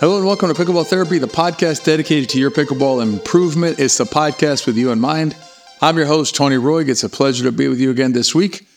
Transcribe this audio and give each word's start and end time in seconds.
Hello 0.00 0.16
and 0.16 0.24
welcome 0.24 0.54
to 0.54 0.54
Pickleball 0.54 0.86
Therapy, 0.86 1.18
the 1.18 1.26
podcast 1.26 1.82
dedicated 1.82 2.28
to 2.28 2.38
your 2.38 2.52
pickleball 2.52 3.02
improvement. 3.02 3.80
It's 3.80 3.98
the 3.98 4.04
podcast 4.04 4.64
with 4.64 4.76
you 4.76 4.92
in 4.92 5.00
mind. 5.00 5.34
I'm 5.82 5.96
your 5.96 6.06
host, 6.06 6.36
Tony 6.36 6.56
Roy. 6.56 6.84
It's 6.84 7.02
a 7.02 7.08
pleasure 7.08 7.42
to 7.42 7.50
be 7.50 7.66
with 7.66 7.80
you 7.80 7.90
again 7.90 8.12
this 8.12 8.32
week. 8.32 8.68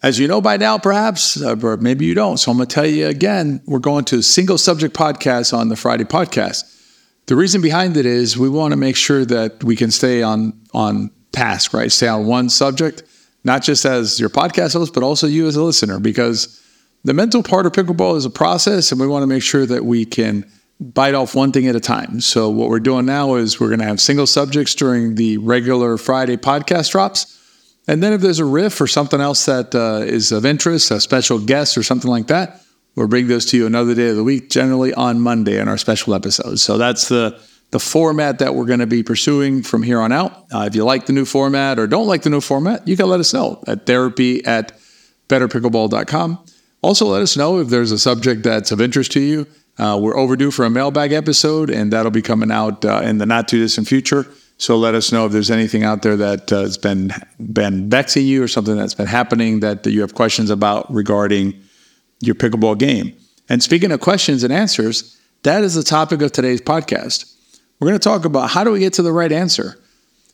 As 0.00 0.20
you 0.20 0.28
know 0.28 0.40
by 0.40 0.56
now, 0.56 0.78
perhaps, 0.78 1.42
uh, 1.42 1.56
or 1.60 1.76
maybe 1.78 2.04
you 2.04 2.14
don't, 2.14 2.36
so 2.36 2.52
I'm 2.52 2.58
going 2.58 2.68
to 2.68 2.72
tell 2.72 2.86
you 2.86 3.08
again, 3.08 3.62
we're 3.66 3.80
going 3.80 4.04
to 4.04 4.22
single 4.22 4.56
subject 4.56 4.94
podcasts 4.94 5.52
on 5.52 5.70
the 5.70 5.76
Friday 5.76 6.04
podcast. 6.04 6.62
The 7.26 7.34
reason 7.34 7.60
behind 7.60 7.96
it 7.96 8.06
is 8.06 8.38
we 8.38 8.48
want 8.48 8.70
to 8.70 8.76
make 8.76 8.94
sure 8.94 9.24
that 9.24 9.64
we 9.64 9.74
can 9.74 9.90
stay 9.90 10.22
on 10.22 10.52
on 10.72 11.10
task, 11.32 11.74
right? 11.74 11.90
Stay 11.90 12.06
on 12.06 12.26
one 12.26 12.48
subject, 12.48 13.02
not 13.42 13.64
just 13.64 13.84
as 13.84 14.20
your 14.20 14.30
podcast 14.30 14.74
host, 14.74 14.94
but 14.94 15.02
also 15.02 15.26
you 15.26 15.48
as 15.48 15.56
a 15.56 15.64
listener, 15.64 15.98
because 15.98 16.60
the 17.04 17.14
mental 17.14 17.42
part 17.42 17.66
of 17.66 17.72
pickleball 17.72 18.16
is 18.16 18.24
a 18.24 18.30
process, 18.30 18.90
and 18.90 19.00
we 19.00 19.06
want 19.06 19.22
to 19.22 19.26
make 19.26 19.42
sure 19.42 19.66
that 19.66 19.84
we 19.84 20.04
can 20.06 20.50
bite 20.80 21.14
off 21.14 21.34
one 21.34 21.52
thing 21.52 21.66
at 21.66 21.76
a 21.76 21.80
time. 21.80 22.20
So, 22.20 22.48
what 22.48 22.70
we're 22.70 22.80
doing 22.80 23.06
now 23.06 23.34
is 23.34 23.60
we're 23.60 23.68
going 23.68 23.80
to 23.80 23.86
have 23.86 24.00
single 24.00 24.26
subjects 24.26 24.74
during 24.74 25.14
the 25.14 25.38
regular 25.38 25.98
Friday 25.98 26.36
podcast 26.36 26.90
drops. 26.90 27.30
And 27.86 28.02
then, 28.02 28.14
if 28.14 28.22
there's 28.22 28.38
a 28.38 28.44
riff 28.44 28.80
or 28.80 28.86
something 28.86 29.20
else 29.20 29.44
that 29.44 29.74
uh, 29.74 30.02
is 30.04 30.32
of 30.32 30.46
interest, 30.46 30.90
a 30.90 31.00
special 31.00 31.38
guest 31.38 31.76
or 31.76 31.82
something 31.82 32.10
like 32.10 32.28
that, 32.28 32.62
we'll 32.96 33.08
bring 33.08 33.28
those 33.28 33.44
to 33.46 33.56
you 33.58 33.66
another 33.66 33.94
day 33.94 34.08
of 34.08 34.16
the 34.16 34.24
week, 34.24 34.48
generally 34.48 34.94
on 34.94 35.20
Monday 35.20 35.58
in 35.58 35.68
our 35.68 35.78
special 35.78 36.14
episodes. 36.14 36.62
So, 36.62 36.78
that's 36.78 37.08
the 37.08 37.38
the 37.70 37.80
format 37.80 38.38
that 38.38 38.54
we're 38.54 38.66
going 38.66 38.78
to 38.78 38.86
be 38.86 39.02
pursuing 39.02 39.62
from 39.62 39.82
here 39.82 40.00
on 40.00 40.12
out. 40.12 40.32
Uh, 40.54 40.60
if 40.60 40.76
you 40.76 40.84
like 40.84 41.06
the 41.06 41.12
new 41.12 41.24
format 41.24 41.78
or 41.78 41.86
don't 41.88 42.06
like 42.06 42.22
the 42.22 42.30
new 42.30 42.40
format, 42.40 42.86
you 42.86 42.96
can 42.96 43.08
let 43.08 43.18
us 43.18 43.34
know 43.34 43.62
at 43.66 43.84
therapy 43.84 44.44
at 44.44 44.78
betterpickleball.com. 45.28 46.38
Also, 46.84 47.06
let 47.06 47.22
us 47.22 47.34
know 47.34 47.60
if 47.60 47.68
there's 47.68 47.92
a 47.92 47.98
subject 47.98 48.42
that's 48.42 48.70
of 48.70 48.78
interest 48.78 49.10
to 49.12 49.20
you. 49.20 49.46
Uh, 49.78 49.98
we're 49.98 50.18
overdue 50.18 50.50
for 50.50 50.66
a 50.66 50.70
mailbag 50.70 51.12
episode, 51.12 51.70
and 51.70 51.90
that'll 51.90 52.10
be 52.10 52.20
coming 52.20 52.50
out 52.50 52.84
uh, 52.84 53.00
in 53.02 53.16
the 53.16 53.24
not 53.24 53.48
too 53.48 53.58
distant 53.58 53.88
future. 53.88 54.26
So 54.58 54.76
let 54.76 54.94
us 54.94 55.10
know 55.10 55.24
if 55.24 55.32
there's 55.32 55.50
anything 55.50 55.82
out 55.82 56.02
there 56.02 56.14
that 56.18 56.52
uh, 56.52 56.60
has 56.60 56.76
been 56.76 57.10
been 57.40 57.88
vexing 57.88 58.26
you 58.26 58.42
or 58.42 58.48
something 58.48 58.76
that's 58.76 58.92
been 58.92 59.06
happening 59.06 59.60
that 59.60 59.86
you 59.86 60.02
have 60.02 60.14
questions 60.14 60.50
about 60.50 60.92
regarding 60.92 61.58
your 62.20 62.34
pickleball 62.34 62.76
game. 62.76 63.16
And 63.48 63.62
speaking 63.62 63.90
of 63.90 64.00
questions 64.00 64.44
and 64.44 64.52
answers, 64.52 65.18
that 65.42 65.64
is 65.64 65.72
the 65.72 65.82
topic 65.82 66.20
of 66.20 66.32
today's 66.32 66.60
podcast. 66.60 67.34
We're 67.80 67.88
going 67.88 67.98
to 67.98 68.08
talk 68.08 68.26
about 68.26 68.50
how 68.50 68.62
do 68.62 68.70
we 68.70 68.80
get 68.80 68.92
to 68.94 69.02
the 69.02 69.10
right 69.10 69.32
answer. 69.32 69.80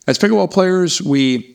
As 0.08 0.18
pickleball 0.18 0.50
players, 0.50 1.00
we 1.00 1.49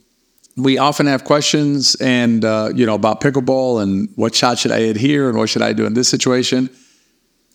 we 0.57 0.77
often 0.77 1.05
have 1.05 1.23
questions 1.25 1.95
and 1.95 2.45
uh, 2.45 2.71
you 2.73 2.85
know 2.85 2.95
about 2.95 3.21
pickleball 3.21 3.81
and 3.81 4.09
what 4.15 4.33
shot 4.33 4.57
should 4.57 4.71
I 4.71 4.79
hit 4.79 4.95
here 4.95 5.29
and 5.29 5.37
what 5.37 5.49
should 5.49 5.61
I 5.61 5.73
do 5.73 5.85
in 5.85 5.93
this 5.93 6.07
situation. 6.07 6.69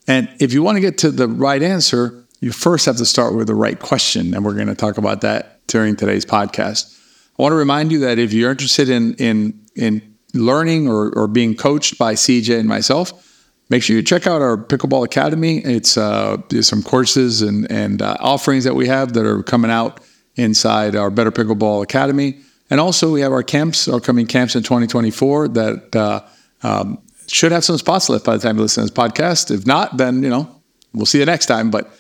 And 0.07 0.29
if 0.41 0.53
you 0.53 0.63
want 0.63 0.77
to 0.77 0.81
get 0.81 0.99
to 0.99 1.11
the 1.11 1.29
right 1.29 1.63
answer, 1.63 2.25
you 2.41 2.53
first 2.53 2.87
have 2.87 2.97
to 2.97 3.07
start 3.07 3.35
with 3.35 3.47
the 3.47 3.55
right 3.55 3.79
question, 3.79 4.35
and 4.35 4.45
we're 4.45 4.55
going 4.55 4.67
to 4.67 4.75
talk 4.75 4.99
about 4.99 5.21
that 5.23 5.67
during 5.67 5.97
today's 5.97 6.27
podcast. 6.27 6.97
I 7.39 7.43
want 7.43 7.53
to 7.53 7.57
remind 7.57 7.93
you 7.93 8.01
that 8.01 8.19
if 8.19 8.33
you're 8.33 8.51
interested 8.51 8.89
in 8.89 9.15
in 9.15 9.59
in 9.77 10.17
learning 10.35 10.89
or, 10.89 11.11
or 11.17 11.27
being 11.27 11.55
coached 11.55 11.99
by 11.99 12.15
CJ 12.15 12.59
and 12.59 12.69
myself, 12.69 13.47
make 13.71 13.83
sure 13.83 13.97
you 13.97 14.03
check 14.03 14.27
out 14.27 14.43
our 14.43 14.57
Pickleball 14.57 15.05
Academy. 15.05 15.59
It's 15.59 15.97
uh, 15.97 16.37
some 16.61 16.83
courses 16.83 17.41
and 17.41 17.71
and 17.71 18.03
uh, 18.03 18.17
offerings 18.21 18.65
that 18.65 18.75
we 18.75 18.89
have 18.89 19.15
that 19.15 19.25
are 19.25 19.43
coming 19.43 19.71
out 19.71 20.01
inside 20.37 20.97
our 20.97 21.11
Better 21.11 21.33
Pickleball 21.33 21.83
Academy. 21.83 22.41
And 22.71 22.81
also, 22.81 23.13
we 23.13 23.21
have 23.21 23.33
our 23.33 23.43
camps, 23.43 23.89
our 23.89 24.01
coming 24.01 24.27
camps 24.27 24.55
in 24.55 24.63
2024 24.63 25.49
that 25.49 25.97
uh, 25.97 26.23
um, 26.63 27.03
should 27.27 27.53
have 27.53 27.65
some 27.65 27.79
spots 27.79 28.09
left 28.09 28.25
by 28.25 28.37
the 28.37 28.43
time 28.43 28.57
you 28.57 28.63
listen 28.63 28.87
to 28.87 28.93
this 28.93 28.97
podcast. 28.97 29.51
If 29.51 29.67
not, 29.67 29.97
then, 29.97 30.23
you 30.23 30.29
know, 30.29 30.49
we'll 30.95 31.07
see 31.07 31.19
you 31.19 31.27
next 31.27 31.47
time. 31.47 31.71
But 31.71 31.91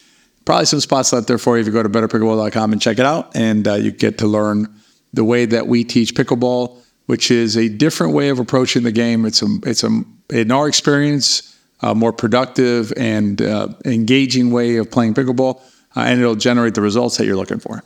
probably 0.44 0.66
some 0.66 0.80
spots 0.80 1.12
left 1.12 1.26
there 1.26 1.38
for 1.38 1.56
you 1.56 1.60
if 1.62 1.66
you 1.66 1.72
go 1.72 1.82
to 1.82 1.88
betterpickleball.com 1.88 2.72
and 2.72 2.80
check 2.80 2.98
it 2.98 3.04
out. 3.04 3.34
And 3.34 3.66
uh, 3.66 3.74
you 3.74 3.90
get 3.90 4.18
to 4.18 4.26
learn 4.26 4.72
the 5.12 5.24
way 5.24 5.44
that 5.46 5.66
we 5.66 5.82
teach 5.84 6.14
pickleball, 6.14 6.78
which 7.06 7.30
is 7.30 7.56
a 7.56 7.68
different 7.68 8.14
way 8.14 8.28
of 8.28 8.38
approaching 8.38 8.84
the 8.84 8.92
game. 8.92 9.24
It's 9.24 9.42
a, 9.42 9.48
it's 9.64 9.82
a, 9.82 10.02
in 10.30 10.52
our 10.52 10.68
experience, 10.68 11.58
a 11.80 11.94
more 11.94 12.12
productive 12.12 12.92
and 12.96 13.42
uh, 13.42 13.68
engaging 13.84 14.52
way 14.52 14.76
of 14.76 14.90
playing 14.90 15.14
pickleball, 15.14 15.60
uh, 15.96 16.00
and 16.00 16.20
it'll 16.20 16.36
generate 16.36 16.74
the 16.74 16.80
results 16.80 17.16
that 17.16 17.26
you're 17.26 17.36
looking 17.36 17.58
for. 17.58 17.82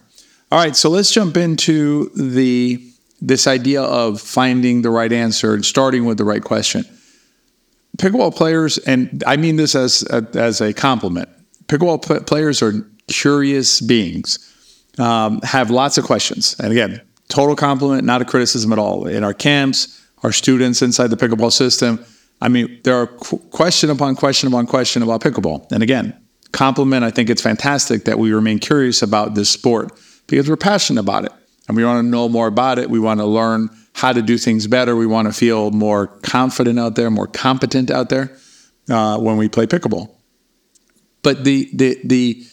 All 0.55 0.61
right, 0.61 0.77
so 0.77 0.89
let's 0.89 1.11
jump 1.11 1.37
into 1.37 2.11
the 2.11 2.81
this 3.21 3.49
idea 3.49 3.83
of 3.83 4.21
finding 4.21 4.83
the 4.83 4.91
right 4.91 5.13
answer 5.13 5.53
and 5.53 5.67
starting 5.67 6.05
with 6.05 6.17
the 6.17 6.23
right 6.23 6.45
question. 6.45 6.85
Pickleball 7.99 8.37
players, 8.37 8.79
and 8.79 9.25
I 9.27 9.37
mean 9.37 9.57
this 9.57 9.75
as 9.75 10.05
a, 10.11 10.25
as 10.35 10.61
a 10.61 10.73
compliment. 10.73 11.29
Pickleball 11.67 12.25
players 12.29 12.63
are 12.63 12.89
curious 13.09 13.81
beings, 13.81 14.39
um, 14.97 15.41
have 15.43 15.71
lots 15.73 15.99
of 15.99 16.05
questions, 16.05 16.55
and 16.61 16.71
again, 16.71 17.01
total 17.27 17.57
compliment, 17.57 18.05
not 18.05 18.23
a 18.23 18.25
criticism 18.25 18.73
at 18.73 18.79
all. 18.79 19.09
In 19.09 19.25
our 19.25 19.35
camps, 19.35 20.07
our 20.23 20.31
students 20.31 20.83
inside 20.83 21.09
the 21.09 21.17
pickleball 21.17 21.51
system, 21.51 21.99
I 22.41 22.47
mean, 22.47 22.79
there 22.85 22.97
are 22.97 23.09
question 23.09 23.91
upon 23.91 24.15
question 24.15 24.47
upon 24.47 24.69
question 24.69 25.03
about 25.03 25.21
pickleball, 25.21 25.73
and 25.73 25.83
again, 25.83 26.17
compliment. 26.53 27.03
I 27.03 27.11
think 27.11 27.29
it's 27.29 27.43
fantastic 27.43 28.05
that 28.05 28.21
we 28.21 28.33
remain 28.33 28.61
curious 28.61 29.03
about 29.03 29.35
this 29.35 29.51
sport 29.51 29.91
because 30.27 30.49
we're 30.49 30.57
passionate 30.57 31.01
about 31.01 31.25
it 31.25 31.33
and 31.69 31.77
we 31.77 31.85
want 31.85 32.05
to 32.05 32.09
know 32.09 32.29
more 32.29 32.47
about 32.47 32.79
it. 32.79 32.91
We 32.91 32.99
want 32.99 33.21
to 33.21 33.27
learn 33.27 33.71
how 33.95 34.13
to 34.13 34.23
do 34.23 34.37
things 34.37 34.67
better. 34.67 34.97
We 34.97 35.07
want 35.07 35.29
to 35.29 35.33
feel 35.33 35.71
more 35.71 36.09
confident 36.09 36.79
out 36.79 36.97
there, 36.97 37.11
more 37.11 37.27
competent 37.27 37.91
out 37.91 38.09
there 38.09 38.37
uh, 38.91 39.19
when 39.19 39.37
we 39.37 39.49
play 39.49 39.67
pickleball. 39.67 40.11
But 41.23 41.45
the 41.45 41.71
the 41.73 41.99
the 42.05 42.45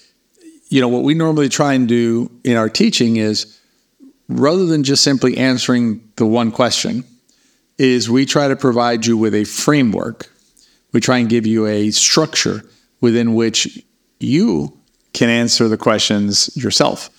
you 0.69 0.79
know 0.79 0.87
what 0.87 1.03
we 1.03 1.13
normally 1.13 1.49
try 1.49 1.73
and 1.73 1.87
do 1.87 2.31
in 2.43 2.55
our 2.55 2.69
teaching 2.69 3.17
is 3.17 3.59
rather 4.29 4.65
than 4.65 4.83
just 4.83 5.03
simply 5.03 5.38
answering 5.38 6.01
the 6.15 6.25
one 6.25 6.51
question, 6.51 7.03
is 7.77 8.09
we 8.09 8.25
try 8.25 8.47
to 8.47 8.55
provide 8.55 9.05
you 9.05 9.17
with 9.17 9.35
a 9.35 9.43
framework. 9.43 10.31
We 10.93 11.01
try 11.01 11.17
and 11.17 11.29
give 11.29 11.45
you 11.45 11.65
a 11.67 11.91
structure 11.91 12.61
within 13.01 13.33
which 13.33 13.83
you 14.19 14.77
can 15.13 15.29
answer 15.29 15.67
the 15.67 15.77
questions 15.77 16.55
yourself. 16.55 17.09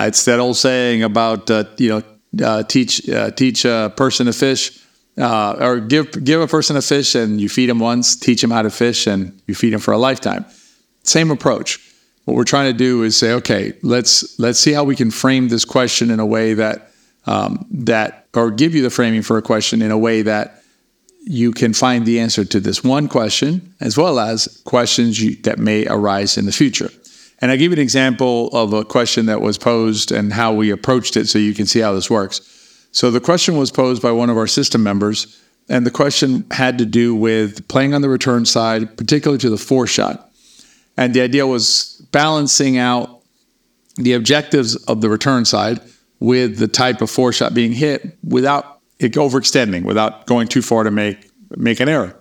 Uh, 0.00 0.06
it's 0.06 0.24
that 0.24 0.40
old 0.40 0.56
saying 0.56 1.02
about 1.02 1.50
uh, 1.50 1.64
you 1.76 1.88
know 1.90 2.46
uh, 2.46 2.62
teach 2.62 3.02
teach 3.36 3.64
a 3.64 3.92
person 3.96 4.26
to 4.26 4.32
fish, 4.32 4.80
uh, 5.18 5.56
or 5.60 5.80
give 5.80 6.24
give 6.24 6.40
a 6.40 6.46
person 6.46 6.76
a 6.76 6.82
fish 6.82 7.14
and 7.14 7.40
you 7.40 7.48
feed 7.48 7.68
him 7.68 7.78
once, 7.78 8.16
teach 8.16 8.42
him 8.42 8.50
how 8.50 8.62
to 8.62 8.70
fish, 8.70 9.06
and 9.06 9.38
you 9.46 9.54
feed 9.54 9.72
him 9.72 9.80
for 9.80 9.92
a 9.92 9.98
lifetime. 9.98 10.44
Same 11.02 11.30
approach. 11.30 11.78
What 12.24 12.34
we're 12.34 12.44
trying 12.44 12.72
to 12.72 12.78
do 12.78 13.02
is 13.02 13.16
say, 13.16 13.32
okay, 13.32 13.74
let's 13.82 14.38
let's 14.38 14.58
see 14.58 14.72
how 14.72 14.84
we 14.84 14.96
can 14.96 15.10
frame 15.10 15.48
this 15.48 15.66
question 15.66 16.10
in 16.10 16.18
a 16.18 16.26
way 16.26 16.54
that 16.54 16.92
um, 17.26 17.66
that 17.70 18.26
or 18.34 18.50
give 18.50 18.74
you 18.74 18.82
the 18.82 18.90
framing 18.90 19.22
for 19.22 19.36
a 19.36 19.42
question 19.42 19.82
in 19.82 19.90
a 19.90 19.98
way 19.98 20.22
that 20.22 20.62
you 21.26 21.52
can 21.52 21.74
find 21.74 22.06
the 22.06 22.20
answer 22.20 22.46
to 22.46 22.58
this 22.60 22.82
one 22.82 23.06
question 23.06 23.74
as 23.80 23.98
well 23.98 24.18
as 24.18 24.62
questions 24.64 25.20
you, 25.20 25.36
that 25.42 25.58
may 25.58 25.86
arise 25.86 26.38
in 26.38 26.46
the 26.46 26.52
future. 26.52 26.90
And 27.40 27.50
I 27.50 27.56
give 27.56 27.72
you 27.72 27.76
an 27.76 27.82
example 27.82 28.48
of 28.48 28.72
a 28.72 28.84
question 28.84 29.26
that 29.26 29.40
was 29.40 29.56
posed 29.56 30.12
and 30.12 30.32
how 30.32 30.52
we 30.52 30.70
approached 30.70 31.16
it 31.16 31.28
so 31.28 31.38
you 31.38 31.54
can 31.54 31.66
see 31.66 31.80
how 31.80 31.94
this 31.94 32.10
works. 32.10 32.40
So 32.92 33.10
the 33.10 33.20
question 33.20 33.56
was 33.56 33.70
posed 33.70 34.02
by 34.02 34.12
one 34.12 34.30
of 34.30 34.36
our 34.36 34.46
system 34.46 34.82
members, 34.82 35.40
and 35.68 35.86
the 35.86 35.90
question 35.90 36.44
had 36.50 36.78
to 36.78 36.84
do 36.84 37.14
with 37.14 37.66
playing 37.68 37.94
on 37.94 38.02
the 38.02 38.08
return 38.08 38.44
side, 38.44 38.96
particularly 38.96 39.38
to 39.38 39.50
the 39.50 39.56
four 39.56 39.86
shot. 39.86 40.30
And 40.96 41.14
the 41.14 41.20
idea 41.22 41.46
was 41.46 42.04
balancing 42.12 42.76
out 42.76 43.22
the 43.96 44.12
objectives 44.12 44.76
of 44.76 45.00
the 45.00 45.08
return 45.08 45.44
side 45.44 45.80
with 46.18 46.58
the 46.58 46.68
type 46.68 47.00
of 47.00 47.10
four 47.10 47.32
shot 47.32 47.54
being 47.54 47.72
hit 47.72 48.18
without 48.22 48.80
it 48.98 49.12
overextending, 49.12 49.84
without 49.84 50.26
going 50.26 50.46
too 50.46 50.62
far 50.62 50.84
to 50.84 50.90
make 50.90 51.30
make 51.56 51.80
an 51.80 51.88
error. 51.88 52.19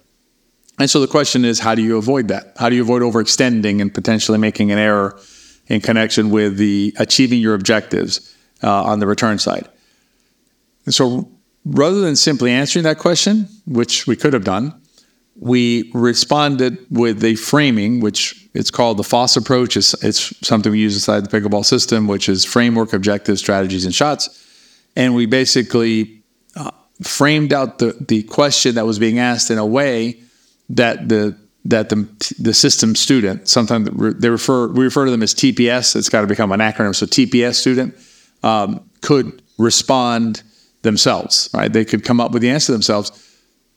And 0.79 0.90
so 0.90 1.01
the 1.01 1.07
question 1.07 1.44
is, 1.44 1.59
how 1.59 1.75
do 1.75 1.81
you 1.81 1.97
avoid 1.97 2.29
that? 2.29 2.53
How 2.57 2.69
do 2.69 2.75
you 2.75 2.81
avoid 2.81 3.01
overextending 3.01 3.81
and 3.81 3.94
potentially 3.94 4.37
making 4.37 4.72
an 4.72 4.79
error 4.79 5.20
in 5.67 5.81
connection 5.81 6.29
with 6.29 6.58
the 6.58 6.96
achieving 6.97 7.41
your 7.41 7.53
objectives 7.53 8.34
uh, 8.64 8.84
on 8.84 8.99
the 8.99 9.05
return 9.05 9.40
side? 9.40 9.67
And 10.85 10.96
so 10.96 11.29
rather 11.66 11.99
than 11.99 12.16
simply 12.16 12.52
answering 12.52 12.84
that 12.84 12.97
question, 12.97 13.49
which 13.67 14.08
we 14.08 14.16
could 14.16 14.31
have 14.31 14.46
done, 14.46 14.73
we 15.35 15.91
responded 15.93 16.78
with 16.90 17.23
a 17.23 17.35
framing, 17.35 17.99
which 17.99 18.47
it's 18.53 18.72
called 18.72 18.97
the 18.97 19.03
FOSS 19.03 19.37
approach. 19.37 19.78
It's, 19.78 19.93
it's 20.03 20.35
something 20.46 20.72
we 20.72 20.79
use 20.79 20.96
inside 20.96 21.25
the 21.25 21.29
pickleball 21.29 21.66
system, 21.66 22.08
which 22.08 22.29
is 22.29 22.46
framework, 22.46 22.93
objectives, 22.93 23.40
strategies, 23.40 23.85
and 23.85 23.93
shots. 23.93 24.46
And 24.96 25.14
we 25.14 25.25
basically 25.25 26.23
uh, 26.55 26.72
framed 27.02 27.53
out 27.53 27.79
the, 27.79 27.96
the 28.08 28.23
question 28.23 28.75
that 28.75 28.85
was 28.85 28.97
being 28.97 29.20
asked 29.20 29.52
in 29.52 29.58
a 29.58 29.66
way 29.66 30.22
that 30.70 31.10
the 31.10 31.38
that 31.66 31.90
the 31.90 32.08
the 32.40 32.54
system 32.54 32.96
student 32.96 33.48
sometimes 33.48 33.90
they 34.20 34.30
refer 34.30 34.68
we 34.68 34.86
refer 34.86 35.06
to 35.06 35.12
them 35.12 35.24
as 35.24 35.34
TPS. 35.34 35.96
It's 35.96 36.10
got 36.10 36.22
to 36.22 36.28
become 36.28 36.52
an 36.52 36.60
acronym. 36.60 36.96
So 36.96 37.06
TPS 37.06 37.56
student 37.56 37.96
um, 38.44 38.90
could 39.02 39.42
respond 39.58 40.44
themselves. 40.82 41.50
Right? 41.54 41.72
They 41.72 41.86
could 41.86 42.04
come 42.04 42.20
up 42.20 42.32
with 42.32 42.42
the 42.42 42.50
answer 42.50 42.72
themselves. 42.72 43.26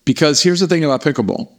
Because 0.05 0.43
here's 0.43 0.61
the 0.61 0.67
thing 0.67 0.85
about 0.85 1.03
pickleball: 1.03 1.53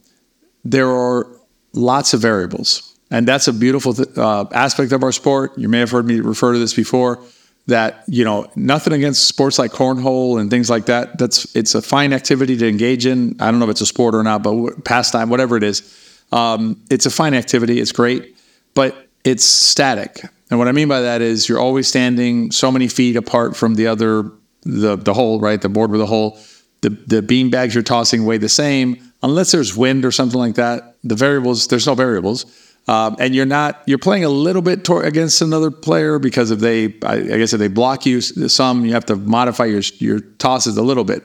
there 0.64 0.90
are 0.90 1.28
lots 1.74 2.14
of 2.14 2.22
variables, 2.22 2.98
And 3.10 3.28
that's 3.28 3.48
a 3.48 3.54
beautiful 3.54 3.96
uh, 4.16 4.46
aspect 4.52 4.92
of 4.92 5.04
our 5.04 5.12
sport. 5.12 5.58
You 5.58 5.68
may 5.68 5.80
have 5.80 5.92
heard 5.92 6.06
me 6.06 6.20
refer 6.20 6.54
to 6.54 6.60
this 6.60 6.74
before 6.74 7.20
that, 7.68 8.04
you 8.08 8.26
know, 8.26 8.52
nothing 8.56 8.94
against 8.94 9.26
sports 9.26 9.58
like 9.58 9.72
cornhole 9.72 10.40
and 10.40 10.50
things 10.50 10.70
like 10.70 10.88
that. 10.88 11.18
That's, 11.18 11.56
it's 11.56 11.76
a 11.76 11.82
fine 11.82 12.12
activity 12.12 12.58
to 12.58 12.68
engage 12.68 13.06
in. 13.06 13.38
I 13.40 13.52
don't 13.52 13.60
know 13.60 13.66
if 13.66 13.72
it's 13.72 13.82
a 13.82 13.86
sport 13.86 14.16
or 14.16 14.24
not, 14.24 14.44
but 14.44 14.84
pastime, 14.84 15.30
whatever 15.30 15.56
it 15.56 15.64
is. 15.64 15.82
Um, 16.32 16.84
it's 16.90 17.06
a 17.06 17.10
fine 17.10 17.34
activity. 17.34 17.80
It's 17.80 17.92
great, 17.92 18.36
but 18.74 19.08
it's 19.24 19.46
static. 19.46 20.20
And 20.50 20.60
what 20.60 20.68
I 20.68 20.74
mean 20.74 20.88
by 20.88 21.02
that 21.02 21.22
is 21.22 21.48
you're 21.48 21.60
always 21.60 21.88
standing 21.88 22.52
so 22.52 22.72
many 22.72 22.88
feet 22.88 23.16
apart 23.16 23.56
from 23.56 23.76
the 23.76 23.88
other, 23.88 24.30
the, 24.64 24.98
the 24.98 25.14
hole, 25.14 25.40
right? 25.40 25.62
The 25.62 25.70
board 25.70 25.90
with 25.90 26.02
the 26.02 26.06
hole. 26.06 26.38
The, 26.82 26.90
the 26.90 27.22
bean 27.22 27.50
bags 27.50 27.74
you're 27.74 27.84
tossing 27.84 28.26
weigh 28.26 28.40
the 28.40 28.50
same, 28.50 29.14
unless 29.22 29.54
there's 29.54 29.76
wind 29.76 30.04
or 30.04 30.12
something 30.12 30.38
like 30.38 30.56
that. 30.56 30.98
The 31.06 31.16
variables, 31.16 31.68
there's 31.68 31.88
no 31.88 31.96
variables. 31.96 32.46
Um, 32.88 33.16
and 33.18 33.34
you're 33.34 33.46
not 33.46 33.82
you're 33.86 33.98
playing 33.98 34.26
a 34.26 34.30
little 34.30 34.62
bit 34.62 34.84
tor- 34.84 35.04
against 35.04 35.42
another 35.42 35.72
player 35.72 36.20
because 36.20 36.52
if 36.52 36.60
they 36.60 36.96
I, 37.04 37.14
I, 37.14 37.38
guess 37.38 37.54
if 37.54 37.60
they 37.60 37.70
block 37.70 38.06
you 38.06 38.20
some 38.20 38.86
you 38.86 38.92
have 38.92 39.06
to 39.06 39.16
modify 39.16 39.66
your 39.66 39.82
your 40.00 40.20
tosses 40.20 40.76
a 40.76 40.82
little 40.82 41.06
bit. 41.06 41.24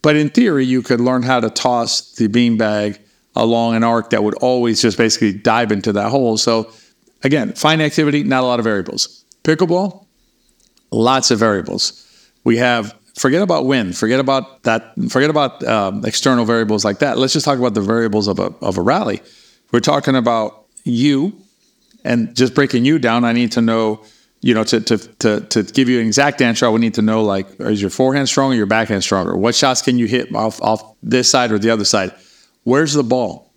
But 0.00 0.16
in 0.16 0.30
theory 0.30 0.64
you 0.64 0.80
could 0.80 1.00
learn 1.00 1.22
how 1.22 1.40
to 1.40 1.50
toss 1.50 2.12
the 2.12 2.28
beanbag 2.28 2.98
along 3.34 3.76
an 3.76 3.84
arc 3.84 4.10
that 4.10 4.24
would 4.24 4.34
always 4.36 4.80
just 4.80 4.96
basically 4.96 5.34
dive 5.34 5.72
into 5.72 5.92
that 5.92 6.08
hole. 6.08 6.38
So 6.38 6.72
again 7.22 7.52
fine 7.52 7.82
activity 7.82 8.22
not 8.22 8.42
a 8.42 8.46
lot 8.46 8.58
of 8.58 8.64
variables. 8.64 9.24
Pickleball 9.44 10.06
lots 10.90 11.30
of 11.30 11.38
variables. 11.38 12.02
We 12.44 12.56
have 12.56 12.96
forget 13.14 13.42
about 13.42 13.66
wind 13.66 13.94
forget 13.94 14.20
about 14.20 14.62
that 14.62 14.94
forget 15.10 15.28
about 15.28 15.62
um, 15.64 16.02
external 16.06 16.46
variables 16.46 16.82
like 16.82 17.00
that. 17.00 17.18
Let's 17.18 17.34
just 17.34 17.44
talk 17.44 17.58
about 17.58 17.74
the 17.74 17.82
variables 17.82 18.26
of 18.26 18.38
a, 18.38 18.54
of 18.62 18.78
a 18.78 18.80
rally 18.80 19.20
we're 19.72 19.80
talking 19.80 20.16
about 20.16 20.66
you 20.84 21.32
and 22.04 22.34
just 22.36 22.54
breaking 22.54 22.84
you 22.84 22.98
down. 22.98 23.24
I 23.24 23.32
need 23.32 23.52
to 23.52 23.60
know, 23.60 24.04
you 24.40 24.54
know, 24.54 24.64
to, 24.64 24.80
to, 24.80 24.98
to, 24.98 25.40
to 25.40 25.62
give 25.64 25.88
you 25.88 26.00
an 26.00 26.06
exact 26.06 26.40
answer, 26.40 26.66
I 26.66 26.68
would 26.68 26.80
need 26.80 26.94
to 26.94 27.02
know 27.02 27.24
like, 27.24 27.48
is 27.60 27.80
your 27.80 27.90
forehand 27.90 28.28
stronger 28.28 28.54
or 28.54 28.56
your 28.56 28.66
backhand 28.66 29.02
stronger? 29.02 29.36
What 29.36 29.54
shots 29.54 29.82
can 29.82 29.98
you 29.98 30.06
hit 30.06 30.34
off, 30.34 30.62
off 30.62 30.94
this 31.02 31.28
side 31.28 31.50
or 31.50 31.58
the 31.58 31.70
other 31.70 31.84
side? 31.84 32.12
Where's 32.64 32.92
the 32.92 33.02
ball 33.02 33.52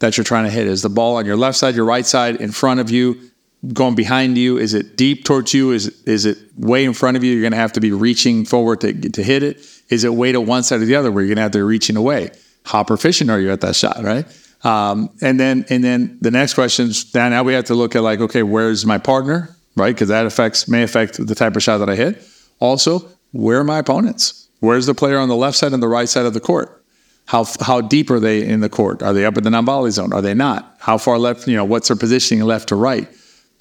that 0.00 0.16
you're 0.16 0.24
trying 0.24 0.44
to 0.44 0.50
hit? 0.50 0.66
Is 0.66 0.82
the 0.82 0.88
ball 0.88 1.16
on 1.16 1.26
your 1.26 1.36
left 1.36 1.56
side, 1.56 1.74
your 1.74 1.86
right 1.86 2.04
side, 2.04 2.36
in 2.36 2.52
front 2.52 2.80
of 2.80 2.90
you, 2.90 3.30
going 3.72 3.94
behind 3.94 4.36
you? 4.36 4.58
Is 4.58 4.74
it 4.74 4.96
deep 4.96 5.24
towards 5.24 5.54
you? 5.54 5.72
Is, 5.72 5.88
is 6.02 6.26
it 6.26 6.38
way 6.58 6.84
in 6.84 6.92
front 6.92 7.16
of 7.16 7.24
you? 7.24 7.32
You're 7.32 7.42
going 7.42 7.52
to 7.52 7.58
have 7.58 7.72
to 7.72 7.80
be 7.80 7.92
reaching 7.92 8.44
forward 8.44 8.82
to, 8.82 8.92
to 8.92 9.22
hit 9.22 9.42
it. 9.42 9.66
Is 9.88 10.04
it 10.04 10.12
way 10.12 10.32
to 10.32 10.40
one 10.40 10.62
side 10.62 10.82
or 10.82 10.84
the 10.84 10.96
other 10.96 11.10
where 11.10 11.22
you're 11.22 11.28
going 11.28 11.36
to 11.36 11.42
have 11.42 11.52
to 11.52 11.58
be 11.58 11.62
reaching 11.62 11.96
away? 11.96 12.30
How 12.64 12.84
proficient 12.84 13.30
are 13.30 13.40
you 13.40 13.50
at 13.50 13.60
that 13.62 13.76
shot, 13.76 14.02
right? 14.02 14.26
Um, 14.64 15.10
and 15.20 15.38
then 15.38 15.66
and 15.68 15.84
then 15.84 16.18
the 16.20 16.30
next 16.30 16.54
question 16.54 16.86
is 16.86 17.14
now 17.14 17.42
we 17.42 17.52
have 17.52 17.64
to 17.64 17.74
look 17.74 17.94
at 17.94 18.02
like 18.02 18.20
okay 18.20 18.42
where's 18.42 18.86
my 18.86 18.96
partner 18.96 19.54
right 19.76 19.94
because 19.94 20.08
that 20.08 20.24
affects 20.24 20.66
may 20.68 20.82
affect 20.82 21.24
the 21.24 21.34
type 21.34 21.54
of 21.54 21.62
shot 21.62 21.78
that 21.78 21.90
I 21.90 21.96
hit. 21.96 22.26
Also, 22.60 23.06
where 23.32 23.60
are 23.60 23.64
my 23.64 23.78
opponents? 23.78 24.48
Where's 24.60 24.86
the 24.86 24.94
player 24.94 25.18
on 25.18 25.28
the 25.28 25.36
left 25.36 25.58
side 25.58 25.74
and 25.74 25.82
the 25.82 25.88
right 25.88 26.08
side 26.08 26.24
of 26.24 26.32
the 26.32 26.40
court? 26.40 26.82
How 27.26 27.44
how 27.60 27.82
deep 27.82 28.10
are 28.10 28.20
they 28.20 28.46
in 28.46 28.60
the 28.60 28.70
court? 28.70 29.02
Are 29.02 29.12
they 29.12 29.26
up 29.26 29.36
in 29.36 29.44
the 29.44 29.50
non-volley 29.50 29.90
zone? 29.90 30.12
Are 30.12 30.22
they 30.22 30.34
not? 30.34 30.76
How 30.78 30.96
far 30.96 31.18
left? 31.18 31.46
You 31.46 31.56
know 31.56 31.64
what's 31.64 31.88
their 31.88 31.96
positioning 31.96 32.44
left 32.44 32.68
to 32.70 32.76
right? 32.76 33.08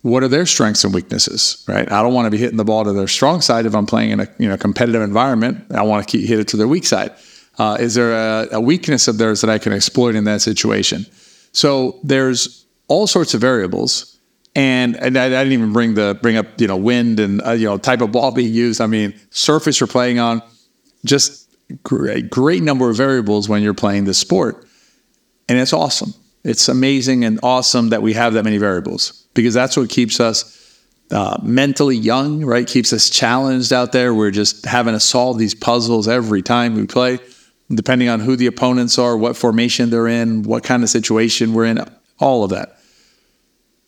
What 0.04 0.22
are 0.22 0.28
their 0.28 0.46
strengths 0.46 0.84
and 0.84 0.94
weaknesses? 0.94 1.64
Right. 1.68 1.90
I 1.90 2.02
don't 2.02 2.14
want 2.14 2.26
to 2.26 2.32
be 2.32 2.38
hitting 2.38 2.58
the 2.58 2.66
ball 2.66 2.84
to 2.84 2.92
their 2.92 3.08
strong 3.08 3.40
side 3.40 3.66
if 3.66 3.74
I'm 3.74 3.86
playing 3.86 4.12
in 4.12 4.20
a 4.22 4.28
you 4.38 4.48
know 4.48 4.58
competitive 4.58 5.02
environment. 5.02 5.66
I 5.72 5.84
want 5.84 6.08
to 6.08 6.12
keep, 6.18 6.28
hit 6.28 6.40
it 6.40 6.48
to 6.50 6.58
their 6.58 6.68
weak 6.68 6.86
side. 6.86 7.12
Uh, 7.58 7.78
is 7.80 7.94
there 7.94 8.14
a, 8.14 8.48
a 8.54 8.62
weakness 8.62 9.08
of 9.08 9.18
theirs 9.18 9.42
that 9.42 9.50
I 9.50 9.60
can 9.60 9.74
exploit 9.74 10.16
in 10.16 10.24
that 10.24 10.42
situation? 10.42 11.06
So 11.52 12.00
there's 12.04 12.66
all 12.88 13.06
sorts 13.08 13.34
of 13.34 13.42
variables, 13.42 14.18
and 14.56 14.96
and 14.96 15.18
I, 15.18 15.26
I 15.26 15.30
didn't 15.30 15.54
even 15.54 15.74
bring 15.74 15.94
the 15.94 16.18
bring 16.22 16.36
up 16.36 16.60
you 16.60 16.68
know 16.68 16.78
wind 16.78 17.20
and 17.20 17.42
uh, 17.46 17.52
you 17.52 17.68
know 17.68 17.78
type 17.78 18.02
of 18.02 18.12
ball 18.12 18.32
being 18.32 18.54
used. 18.54 18.82
I 18.82 18.88
mean 18.88 19.14
surface 19.30 19.80
you're 19.80 19.88
playing 19.88 20.20
on, 20.20 20.42
just 21.06 21.50
great 21.84 22.30
great 22.30 22.64
number 22.64 22.90
of 22.90 22.98
variables 22.98 23.48
when 23.48 23.62
you're 23.62 23.76
playing 23.76 24.06
this 24.06 24.18
sport, 24.18 24.68
and 25.48 25.60
it's 25.60 25.74
awesome. 25.74 26.14
It's 26.44 26.68
amazing 26.68 27.24
and 27.24 27.40
awesome 27.42 27.90
that 27.90 28.02
we 28.02 28.14
have 28.14 28.34
that 28.34 28.44
many 28.44 28.58
variables 28.58 29.26
because 29.34 29.54
that's 29.54 29.78
what 29.78 29.90
keeps 29.90 30.20
us 30.20 30.60
uh, 31.12 31.38
mentally 31.42 31.96
young, 31.96 32.44
right? 32.44 32.68
Keeps 32.68 32.92
us 32.92 33.10
challenged 33.10 33.72
out 33.72 33.92
there. 33.94 34.14
We're 34.14 34.32
just 34.32 34.66
having 34.66 34.94
to 34.94 35.00
solve 35.00 35.38
these 35.38 35.56
puzzles 35.56 36.08
every 36.08 36.42
time 36.42 36.76
we 36.76 36.86
play 36.86 37.20
depending 37.70 38.10
on 38.10 38.20
who 38.20 38.36
the 38.36 38.48
opponents 38.48 38.98
are, 38.98 39.18
what 39.18 39.36
formation 39.36 39.90
they're 39.90 40.08
in, 40.08 40.44
what 40.44 40.64
kind 40.64 40.84
of 40.84 40.90
situation 40.90 41.54
we're 41.54 41.66
in, 41.66 41.80
all 42.20 42.44
of 42.44 42.52
that. 42.52 42.80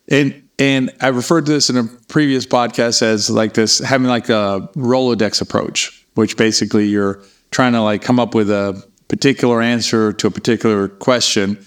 And 0.07 0.43
and 0.57 0.91
I 1.01 1.09
referred 1.09 1.45
to 1.47 1.51
this 1.51 1.69
in 1.69 1.77
a 1.77 1.83
previous 2.07 2.45
podcast 2.45 3.01
as 3.01 3.29
like 3.29 3.53
this 3.53 3.79
having 3.79 4.07
like 4.07 4.29
a 4.29 4.69
Rolodex 4.75 5.41
approach, 5.41 6.05
which 6.13 6.37
basically 6.37 6.85
you're 6.87 7.21
trying 7.51 7.73
to 7.73 7.81
like 7.81 8.01
come 8.01 8.19
up 8.19 8.33
with 8.33 8.49
a 8.49 8.81
particular 9.07 9.61
answer 9.61 10.13
to 10.13 10.27
a 10.27 10.31
particular 10.31 10.87
question. 10.87 11.63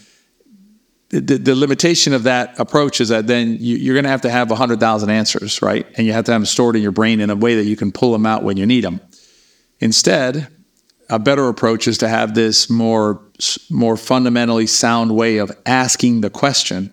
The, 1.10 1.20
the, 1.20 1.54
limitation 1.54 2.12
of 2.12 2.24
that 2.24 2.58
approach 2.60 3.00
is 3.00 3.08
that 3.08 3.26
then 3.26 3.56
you, 3.60 3.90
are 3.90 3.94
going 3.94 4.04
to 4.04 4.10
have 4.10 4.20
to 4.22 4.30
have 4.30 4.50
100,000 4.50 5.08
answers, 5.08 5.62
right? 5.62 5.86
And 5.96 6.06
you 6.06 6.12
have 6.12 6.26
to 6.26 6.32
have 6.32 6.42
them 6.42 6.46
stored 6.46 6.76
in 6.76 6.82
your 6.82 6.92
brain 6.92 7.20
in 7.20 7.30
a 7.30 7.36
way 7.36 7.56
that 7.56 7.64
you 7.64 7.76
can 7.76 7.92
pull 7.92 8.12
them 8.12 8.26
out 8.26 8.42
when 8.42 8.58
you 8.58 8.66
need 8.66 8.84
them. 8.84 9.00
Instead, 9.80 10.48
a 11.10 11.18
better 11.18 11.48
approach 11.48 11.88
is 11.88 11.98
to 11.98 12.08
have 12.08 12.34
this 12.34 12.68
more 12.68 13.22
more 13.70 13.96
fundamentally 13.96 14.66
sound 14.66 15.14
way 15.14 15.38
of 15.38 15.50
asking 15.64 16.20
the 16.20 16.30
question 16.30 16.92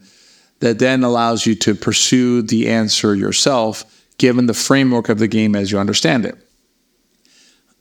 that 0.59 0.79
then 0.79 1.03
allows 1.03 1.45
you 1.45 1.55
to 1.55 1.75
pursue 1.75 2.41
the 2.41 2.69
answer 2.69 3.15
yourself 3.15 3.83
given 4.17 4.45
the 4.45 4.53
framework 4.53 5.09
of 5.09 5.19
the 5.19 5.27
game 5.27 5.55
as 5.55 5.71
you 5.71 5.79
understand 5.79 6.25
it. 6.25 6.35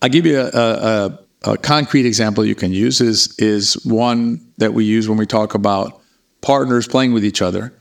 I'll 0.03 0.09
give 0.09 0.27
you 0.27 0.41
a, 0.41 0.49
a, 0.53 1.19
a 1.45 1.59
concrete 1.59 2.07
example 2.07 2.45
you 2.45 2.55
can 2.55 2.73
use 2.73 3.01
is 3.01 3.39
is 3.39 3.75
one 3.85 4.51
that 4.59 4.75
we 4.75 4.85
use 4.85 5.09
when 5.09 5.19
we 5.19 5.27
talk 5.27 5.55
about 5.55 6.01
partners 6.41 6.89
playing 6.89 7.13
with 7.13 7.25
each 7.25 7.43
other. 7.43 7.73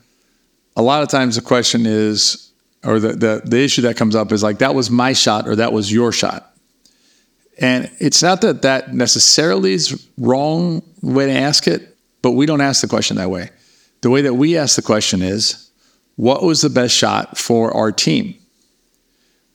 A 0.76 0.82
lot 0.82 1.02
of 1.02 1.08
times 1.08 1.36
the 1.36 1.42
question 1.42 1.86
is 1.86 2.52
or 2.84 3.00
the, 3.00 3.14
the, 3.14 3.42
the 3.44 3.64
issue 3.64 3.82
that 3.82 3.96
comes 3.96 4.14
up 4.14 4.30
is 4.30 4.42
like 4.42 4.58
that 4.58 4.74
was 4.74 4.90
my 4.90 5.14
shot 5.14 5.48
or 5.48 5.56
that 5.56 5.72
was 5.72 5.90
your 5.90 6.12
shot 6.12 6.53
and 7.58 7.90
it's 7.98 8.22
not 8.22 8.40
that 8.40 8.62
that 8.62 8.94
necessarily 8.94 9.74
is 9.74 10.08
wrong 10.18 10.82
way 11.02 11.26
to 11.26 11.32
ask 11.32 11.66
it, 11.66 11.96
but 12.22 12.32
we 12.32 12.46
don't 12.46 12.60
ask 12.60 12.80
the 12.80 12.88
question 12.88 13.16
that 13.16 13.30
way. 13.30 13.50
The 14.00 14.10
way 14.10 14.22
that 14.22 14.34
we 14.34 14.56
ask 14.56 14.76
the 14.76 14.82
question 14.82 15.22
is, 15.22 15.70
what 16.16 16.42
was 16.42 16.60
the 16.60 16.70
best 16.70 16.94
shot 16.94 17.38
for 17.38 17.74
our 17.74 17.92
team? 17.92 18.34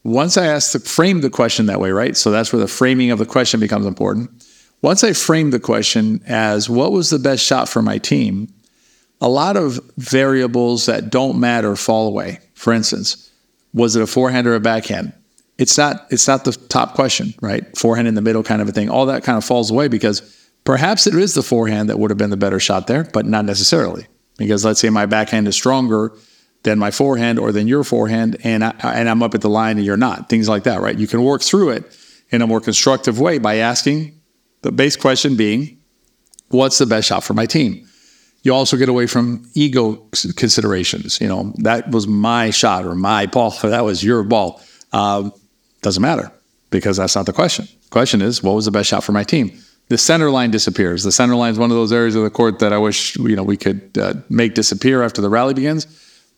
Once 0.03 0.37
I 0.37 0.47
ask 0.47 0.71
the 0.71 0.79
frame 0.79 1.21
the 1.21 1.29
question 1.29 1.65
that 1.65 1.79
way, 1.79 1.91
right? 1.91 2.15
So 2.15 2.31
that's 2.31 2.53
where 2.53 2.59
the 2.59 2.67
framing 2.67 3.11
of 3.11 3.19
the 3.19 3.25
question 3.25 3.59
becomes 3.59 3.85
important. 3.85 4.29
Once 4.81 5.03
I 5.03 5.13
frame 5.13 5.51
the 5.51 5.59
question 5.59 6.21
as 6.25 6.69
what 6.69 6.91
was 6.91 7.09
the 7.09 7.19
best 7.19 7.45
shot 7.45 7.67
for 7.67 7.81
my 7.81 7.97
team, 7.97 8.53
a 9.19 9.27
lot 9.27 9.57
of 9.57 9.79
variables 9.97 10.85
that 10.85 11.09
don't 11.09 11.39
matter 11.39 11.75
fall 11.75 12.07
away. 12.07 12.39
For 12.53 12.71
instance, 12.71 13.29
was 13.73 13.95
it 13.95 14.01
a 14.01 14.07
forehand 14.07 14.47
or 14.47 14.55
a 14.55 14.59
backhand? 14.59 15.13
It's 15.59 15.77
not 15.77 16.07
it's 16.09 16.27
not 16.27 16.45
the 16.45 16.53
top 16.53 16.95
question, 16.95 17.33
right? 17.41 17.77
Forehand 17.77 18.07
in 18.07 18.15
the 18.15 18.21
middle 18.21 18.41
kind 18.41 18.61
of 18.61 18.69
a 18.69 18.71
thing. 18.71 18.89
All 18.89 19.05
that 19.07 19.23
kind 19.23 19.37
of 19.37 19.43
falls 19.43 19.69
away 19.69 19.89
because 19.89 20.21
perhaps 20.63 21.05
it 21.05 21.13
is 21.13 21.33
the 21.33 21.43
forehand 21.43 21.89
that 21.89 21.99
would 21.99 22.09
have 22.09 22.17
been 22.17 22.29
the 22.29 22.37
better 22.37 22.59
shot 22.59 22.87
there, 22.87 23.03
but 23.03 23.25
not 23.25 23.43
necessarily. 23.43 24.07
Because 24.37 24.63
let's 24.63 24.79
say 24.79 24.89
my 24.89 25.05
backhand 25.05 25.49
is 25.49 25.55
stronger 25.55 26.13
than 26.63 26.79
my 26.79 26.91
forehand 26.91 27.39
or 27.39 27.51
than 27.51 27.67
your 27.67 27.83
forehand, 27.83 28.37
and 28.43 28.63
I, 28.63 28.73
and 28.81 29.09
I'm 29.09 29.21
up 29.21 29.35
at 29.35 29.41
the 29.41 29.49
line 29.49 29.77
and 29.77 29.85
you're 29.85 29.97
not. 29.97 30.29
Things 30.29 30.47
like 30.47 30.63
that, 30.63 30.79
right? 30.79 30.97
You 30.97 31.07
can 31.07 31.23
work 31.23 31.41
through 31.41 31.71
it 31.71 31.97
in 32.29 32.41
a 32.41 32.47
more 32.47 32.61
constructive 32.61 33.19
way 33.19 33.37
by 33.37 33.55
asking 33.55 34.17
the 34.61 34.71
base 34.71 34.95
question 34.95 35.35
being, 35.35 35.77
what's 36.49 36.77
the 36.77 36.85
best 36.85 37.09
shot 37.09 37.23
for 37.23 37.33
my 37.33 37.45
team? 37.45 37.85
You 38.43 38.53
also 38.53 38.77
get 38.77 38.87
away 38.87 39.07
from 39.07 39.49
ego 39.53 40.07
considerations. 40.37 41.19
You 41.19 41.27
know, 41.27 41.53
that 41.57 41.91
was 41.91 42.07
my 42.07 42.49
shot 42.49 42.85
or 42.85 42.95
my 42.95 43.25
ball, 43.25 43.51
that 43.63 43.83
was 43.83 44.03
your 44.03 44.23
ball. 44.23 44.61
Um, 44.93 45.33
doesn't 45.81 46.01
matter 46.01 46.31
because 46.69 46.97
that's 46.97 47.15
not 47.15 47.25
the 47.25 47.33
question. 47.33 47.67
Question 47.89 48.21
is, 48.21 48.43
what 48.43 48.55
was 48.55 48.65
the 48.65 48.71
best 48.71 48.89
shot 48.89 49.03
for 49.03 49.11
my 49.11 49.23
team? 49.23 49.51
The 49.87 49.97
center 49.97 50.29
line 50.29 50.51
disappears. 50.51 51.03
The 51.03 51.11
center 51.11 51.35
line 51.35 51.51
is 51.51 51.59
one 51.59 51.71
of 51.71 51.77
those 51.77 51.91
areas 51.91 52.15
of 52.15 52.23
the 52.23 52.29
court 52.29 52.59
that 52.59 52.71
I 52.71 52.77
wish 52.77 53.15
you 53.15 53.35
know 53.35 53.43
we 53.43 53.57
could 53.57 53.97
uh, 53.97 54.13
make 54.29 54.53
disappear 54.53 55.01
after 55.01 55.21
the 55.21 55.29
rally 55.29 55.53
begins. 55.53 55.87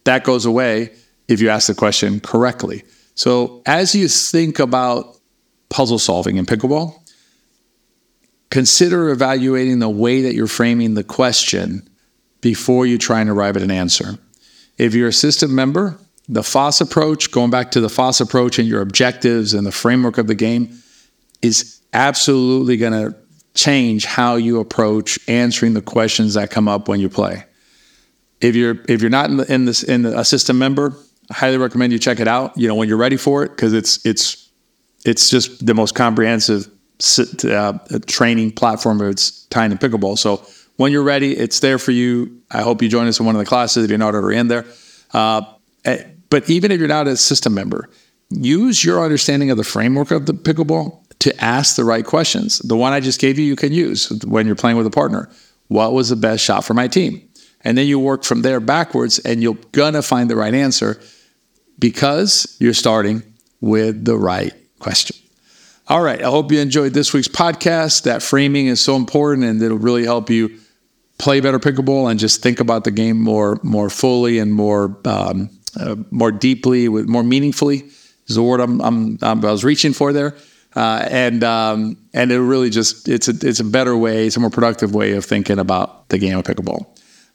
That 0.05 0.24
goes 0.24 0.45
away 0.45 0.91
if 1.27 1.41
you 1.41 1.50
ask 1.50 1.67
the 1.67 1.75
question 1.75 2.21
correctly. 2.21 2.83
So 3.15 3.62
as 3.65 3.93
you 3.93 4.07
think 4.07 4.60
about 4.60 5.17
puzzle 5.69 6.00
solving 6.00 6.38
in 6.38 6.45
pickleball, 6.45 6.95
consider 8.50 9.10
evaluating 9.10 9.79
the 9.79 9.89
way 9.89 10.21
that 10.21 10.33
you're 10.33 10.48
framing 10.48 10.93
the 10.93 11.03
question 11.03 11.89
before 12.39 12.86
you 12.86 12.98
try 12.98 13.21
and 13.21 13.29
arrive 13.29 13.57
at 13.57 13.63
an 13.63 13.71
answer. 13.71 14.17
If 14.77 14.95
you're 14.95 15.10
a 15.10 15.13
system 15.13 15.53
member, 15.53 15.98
the 16.31 16.43
FOSS 16.43 16.79
approach, 16.79 17.29
going 17.29 17.51
back 17.51 17.71
to 17.71 17.81
the 17.81 17.89
FOSS 17.89 18.21
approach 18.21 18.57
and 18.57 18.65
your 18.65 18.81
objectives 18.81 19.53
and 19.53 19.67
the 19.67 19.71
framework 19.71 20.17
of 20.17 20.27
the 20.27 20.35
game, 20.35 20.81
is 21.41 21.81
absolutely 21.91 22.77
going 22.77 22.93
to 22.93 23.13
change 23.53 24.05
how 24.05 24.35
you 24.35 24.61
approach 24.61 25.19
answering 25.27 25.73
the 25.73 25.81
questions 25.81 26.35
that 26.35 26.50
come 26.50 26.69
up 26.69 26.88
when 26.88 27.01
you 27.01 27.09
play. 27.09 27.43
if 28.39 28.55
you're 28.55 28.77
if 28.88 29.01
you're 29.01 29.09
not 29.09 29.29
in 29.29 29.38
the, 29.38 29.53
in 29.53 29.65
this 29.65 29.83
in 29.83 30.03
the, 30.03 30.17
a 30.17 30.23
system 30.23 30.57
member, 30.57 30.95
I 31.29 31.33
highly 31.33 31.57
recommend 31.57 31.91
you 31.91 32.00
check 32.00 32.21
it 32.21 32.29
out. 32.29 32.57
You 32.57 32.69
know 32.69 32.75
when 32.75 32.88
you're 32.88 32.97
ready 32.97 33.17
for 33.17 33.43
it 33.43 33.50
because 33.50 33.73
it's 33.73 34.03
it's 34.05 34.50
it's 35.03 35.29
just 35.29 35.65
the 35.65 35.73
most 35.73 35.95
comprehensive 35.95 36.69
uh, 37.43 37.77
training 38.07 38.51
platform 38.53 39.01
of 39.01 39.09
its 39.09 39.45
time 39.47 39.73
in 39.73 39.77
pickleball. 39.77 40.17
So 40.17 40.45
when 40.77 40.93
you're 40.93 41.03
ready, 41.03 41.35
it's 41.35 41.59
there 41.59 41.77
for 41.77 41.91
you. 41.91 42.41
I 42.51 42.61
hope 42.61 42.81
you 42.81 42.88
join 42.88 43.07
us 43.07 43.19
in 43.19 43.25
one 43.25 43.35
of 43.35 43.39
the 43.39 43.45
classes 43.45 43.83
if 43.83 43.89
you're 43.89 44.00
not 44.00 44.15
already 44.15 44.39
in 44.39 44.47
there. 44.47 44.65
Uh, 45.13 45.41
eh, 45.83 46.03
but 46.31 46.50
even 46.50 46.71
if 46.71 46.79
you're 46.79 46.88
not 46.88 47.07
a 47.07 47.15
system 47.15 47.53
member, 47.53 47.88
use 48.29 48.83
your 48.83 49.03
understanding 49.03 49.51
of 49.51 49.57
the 49.57 49.63
framework 49.63 50.09
of 50.09 50.25
the 50.25 50.33
pickleball 50.33 50.97
to 51.19 51.43
ask 51.43 51.75
the 51.75 51.85
right 51.85 52.05
questions. 52.05 52.57
The 52.59 52.75
one 52.75 52.93
I 52.93 53.00
just 53.01 53.19
gave 53.19 53.38
you, 53.38 53.45
you 53.45 53.55
can 53.55 53.73
use 53.73 54.09
when 54.23 54.47
you're 54.47 54.55
playing 54.55 54.77
with 54.77 54.88
a 54.88 54.91
partner. 54.91 55.29
What 55.67 55.93
was 55.93 56.09
the 56.09 56.15
best 56.15 56.43
shot 56.43 56.65
for 56.65 56.73
my 56.73 56.88
team? 56.88 57.21
And 57.63 57.77
then 57.77 57.85
you 57.85 58.00
work 58.00 58.23
from 58.23 58.41
there 58.41 58.59
backwards, 58.59 59.19
and 59.19 59.43
you're 59.43 59.57
gonna 59.73 60.01
find 60.01 60.29
the 60.29 60.35
right 60.35 60.53
answer 60.53 61.00
because 61.77 62.57
you're 62.59 62.73
starting 62.73 63.21
with 63.59 64.05
the 64.05 64.17
right 64.17 64.53
question. 64.79 65.15
All 65.88 66.01
right. 66.01 66.21
I 66.21 66.29
hope 66.29 66.51
you 66.51 66.59
enjoyed 66.59 66.93
this 66.93 67.13
week's 67.13 67.27
podcast. 67.27 68.03
That 68.03 68.23
framing 68.23 68.67
is 68.67 68.79
so 68.79 68.95
important 68.95 69.45
and 69.45 69.61
it'll 69.61 69.77
really 69.77 70.05
help 70.05 70.29
you 70.29 70.57
play 71.17 71.41
better 71.41 71.59
pickleball 71.59 72.09
and 72.09 72.19
just 72.19 72.41
think 72.41 72.59
about 72.59 72.83
the 72.83 72.91
game 72.91 73.19
more 73.19 73.59
more 73.61 73.89
fully 73.89 74.39
and 74.39 74.53
more 74.53 74.97
um, 75.05 75.50
uh, 75.77 75.95
more 76.11 76.31
deeply, 76.31 76.87
with 76.89 77.07
more 77.07 77.23
meaningfully. 77.23 77.83
Is 78.27 78.35
the 78.35 78.43
word 78.43 78.59
I'm, 78.59 78.81
I'm, 78.81 79.17
I'm 79.21 79.43
i 79.43 79.51
was 79.51 79.63
reaching 79.63 79.93
for 79.93 80.13
there. 80.13 80.35
Uh, 80.75 81.05
and 81.09 81.43
um, 81.43 81.97
and 82.13 82.31
it 82.31 82.39
really 82.39 82.69
just 82.69 83.09
it's 83.09 83.27
a 83.27 83.33
it's 83.41 83.59
a 83.59 83.63
better 83.63 83.95
way, 83.97 84.27
it's 84.27 84.37
a 84.37 84.39
more 84.39 84.49
productive 84.49 84.95
way 84.95 85.13
of 85.13 85.25
thinking 85.25 85.59
about 85.59 86.07
the 86.09 86.17
game 86.17 86.37
of 86.37 86.45
pickleball. 86.45 86.85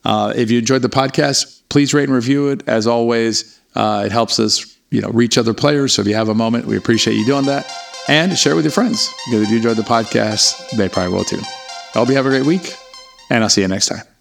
Uh, 0.04 0.32
if 0.34 0.50
you 0.50 0.58
enjoyed 0.58 0.82
the 0.82 0.88
podcast, 0.88 1.60
please 1.68 1.92
rate 1.92 2.04
and 2.04 2.14
review 2.14 2.48
it. 2.48 2.66
As 2.66 2.86
always, 2.86 3.60
uh, 3.74 4.04
it 4.06 4.12
helps 4.12 4.40
us 4.40 4.76
you 4.90 5.02
know 5.02 5.10
reach 5.10 5.36
other 5.36 5.52
players. 5.52 5.92
So 5.94 6.02
if 6.02 6.08
you 6.08 6.14
have 6.14 6.30
a 6.30 6.34
moment, 6.34 6.64
we 6.64 6.78
appreciate 6.78 7.14
you 7.14 7.26
doing 7.26 7.44
that 7.46 7.70
and 8.08 8.36
share 8.38 8.52
it 8.52 8.56
with 8.56 8.64
your 8.64 8.72
friends 8.72 9.12
because 9.26 9.42
if 9.42 9.50
you 9.50 9.56
enjoyed 9.56 9.76
the 9.76 9.82
podcast, 9.82 10.70
they 10.70 10.88
probably 10.88 11.12
will 11.12 11.24
too. 11.24 11.40
I 11.40 11.98
hope 11.98 12.08
you 12.08 12.16
have 12.16 12.26
a 12.26 12.30
great 12.30 12.46
week, 12.46 12.74
and 13.30 13.42
I'll 13.42 13.50
see 13.50 13.62
you 13.62 13.68
next 13.68 13.88
time. 13.88 14.15